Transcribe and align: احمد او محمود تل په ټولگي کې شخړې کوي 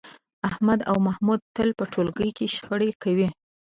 احمد 0.49 0.79
او 0.89 0.95
محمود 1.07 1.41
تل 1.55 1.69
په 1.79 1.83
ټولگي 1.93 2.29
کې 2.37 2.45
شخړې 2.55 2.89
کوي 3.03 3.27